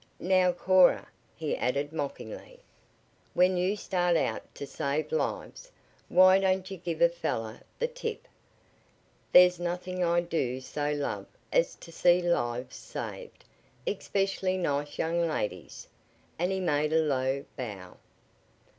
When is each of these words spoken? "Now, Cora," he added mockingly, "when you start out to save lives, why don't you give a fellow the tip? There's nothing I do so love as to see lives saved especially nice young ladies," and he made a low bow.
"Now, 0.19 0.51
Cora," 0.51 1.07
he 1.35 1.55
added 1.55 1.93
mockingly, 1.93 2.59
"when 3.35 3.55
you 3.55 3.75
start 3.77 4.17
out 4.17 4.41
to 4.55 4.65
save 4.65 5.11
lives, 5.11 5.71
why 6.09 6.39
don't 6.39 6.71
you 6.71 6.77
give 6.77 7.03
a 7.03 7.07
fellow 7.07 7.59
the 7.77 7.87
tip? 7.87 8.27
There's 9.31 9.59
nothing 9.59 10.03
I 10.03 10.21
do 10.21 10.59
so 10.59 10.91
love 10.91 11.27
as 11.53 11.75
to 11.75 11.91
see 11.91 12.19
lives 12.19 12.77
saved 12.77 13.45
especially 13.85 14.57
nice 14.57 14.97
young 14.97 15.27
ladies," 15.27 15.87
and 16.39 16.51
he 16.51 16.59
made 16.59 16.93
a 16.93 17.03
low 17.03 17.45
bow. 17.55 17.97